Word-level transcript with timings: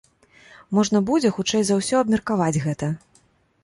Можна 0.77 1.03
будзе, 1.11 1.33
хутчэй 1.37 1.63
за 1.69 1.79
ўсё, 1.83 1.95
абмеркаваць 2.03 2.61
гэта. 2.69 2.95